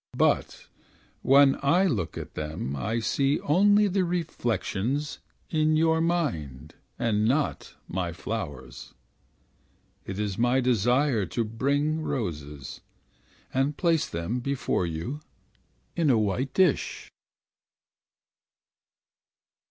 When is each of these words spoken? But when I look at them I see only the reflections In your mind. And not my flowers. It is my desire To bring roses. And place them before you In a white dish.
But 0.17 0.65
when 1.21 1.59
I 1.61 1.85
look 1.85 2.17
at 2.17 2.33
them 2.33 2.75
I 2.75 2.97
see 2.97 3.39
only 3.41 3.87
the 3.87 4.03
reflections 4.03 5.19
In 5.51 5.77
your 5.77 6.01
mind. 6.01 6.73
And 6.97 7.23
not 7.23 7.75
my 7.87 8.11
flowers. 8.11 8.95
It 10.03 10.17
is 10.17 10.39
my 10.39 10.59
desire 10.59 11.27
To 11.27 11.43
bring 11.43 12.01
roses. 12.01 12.81
And 13.53 13.77
place 13.77 14.09
them 14.09 14.39
before 14.39 14.87
you 14.87 15.19
In 15.95 16.09
a 16.09 16.17
white 16.17 16.55
dish. 16.55 17.11